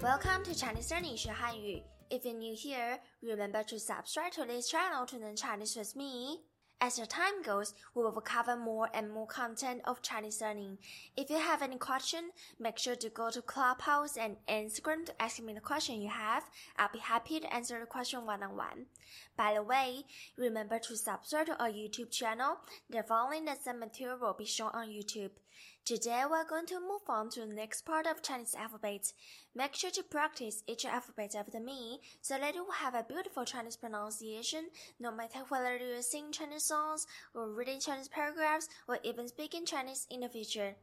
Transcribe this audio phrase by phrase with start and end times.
[0.00, 1.82] Welcome to Chinese Learning 学汉语.
[2.10, 6.40] If you're new here, remember to subscribe to this channel to learn Chinese with me.
[6.79, 10.77] As the time goes, we will cover more and more content of Chinese learning.
[11.15, 12.29] If you have any question,
[12.59, 16.43] make sure to go to Clubhouse and Instagram to ask me the question you have.
[16.77, 18.85] I'll be happy to answer the question one on one.
[19.35, 20.03] By the way,
[20.37, 22.57] remember to subscribe to our YouTube channel.
[22.91, 25.31] The following lesson material will be shown on YouTube.
[25.87, 29.13] Today we're going to move on to the next part of Chinese alphabet.
[29.55, 33.45] Make sure to practice each alphabet after me so that you will have a beautiful
[33.45, 34.65] Chinese pronunciation
[34.99, 40.05] no matter whether you sing Chinese songs or reading Chinese paragraphs or even speaking Chinese
[40.11, 40.75] in the future.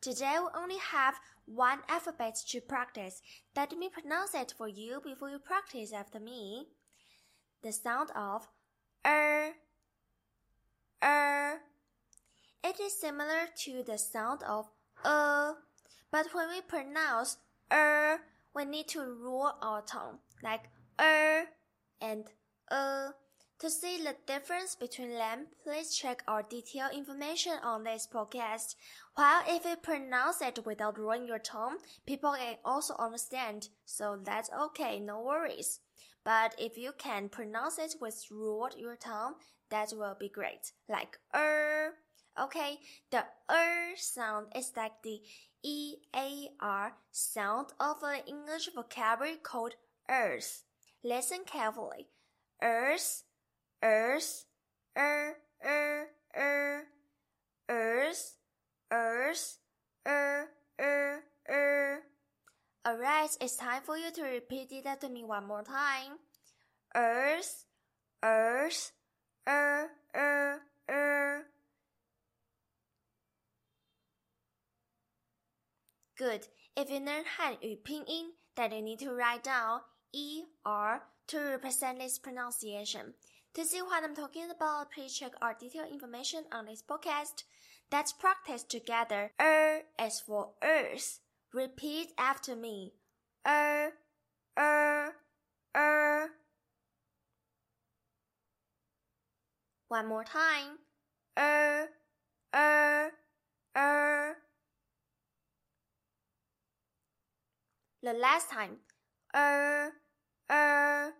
[0.00, 3.20] Today we only have one alphabet to practice.
[3.56, 6.68] Let me pronounce it for you before you practice after me.
[7.62, 8.48] The sound of
[9.06, 9.54] er,
[11.04, 11.60] er.
[12.64, 14.66] It is similar to the sound of
[15.04, 15.52] uh,
[16.10, 17.36] but when we pronounce
[17.72, 18.18] er,
[18.54, 20.68] we need to roll our tongue like
[21.00, 21.44] er
[22.00, 22.24] and
[22.70, 23.08] uh.
[23.60, 28.76] To see the difference between them, please check our detailed information on this podcast.
[29.16, 34.48] While if you pronounce it without rolling your tongue, people can also understand, so that's
[34.66, 35.80] okay, no worries.
[36.24, 39.34] But if you can pronounce it with rolled your tongue,
[39.70, 40.72] that will be great.
[40.88, 41.94] Like er.
[42.40, 42.78] Okay,
[43.10, 45.20] the er sound is like the
[45.64, 49.74] E-A-R sound of an English vocabulary called
[50.08, 50.62] earth.
[51.02, 52.06] Listen carefully.
[52.62, 53.24] Earth
[53.82, 54.44] earth,
[54.96, 55.34] er,
[55.64, 56.82] er, er,
[57.68, 58.36] earth,
[58.90, 59.58] earth,
[60.06, 60.46] er,
[60.78, 62.02] er, er.
[62.84, 66.18] Alright, it's time for you to repeat it to me one more time.
[66.94, 67.64] Earth,
[68.22, 68.92] earth,
[69.46, 71.44] er, er, er.
[76.18, 76.48] Good.
[76.76, 79.80] If you learn Han Pinyin, then you need to write down
[80.14, 83.14] ER to represent this pronunciation.
[83.58, 87.42] To see what I'm talking about, please check our detailed information on this podcast.
[87.90, 89.32] Let's practice together.
[89.40, 91.18] Er is for earth.
[91.52, 92.92] Repeat after me.
[93.44, 93.94] Er,
[94.56, 95.12] er,
[95.76, 96.28] er.
[99.88, 100.78] One more time.
[101.36, 101.88] Er,
[102.54, 103.10] er,
[103.76, 104.36] er.
[108.04, 108.76] The last time.
[109.34, 109.94] Er,
[110.48, 111.12] er,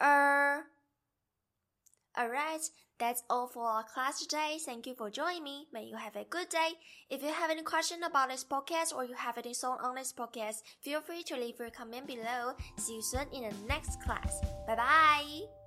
[0.00, 0.73] er.
[2.18, 4.58] Alright, that's all for our class today.
[4.64, 5.66] Thank you for joining me.
[5.72, 6.78] May you have a good day.
[7.10, 10.12] If you have any question about this podcast or you have any song on this
[10.12, 12.54] podcast, feel free to leave your comment below.
[12.78, 14.40] See you soon in the next class.
[14.66, 15.63] Bye bye.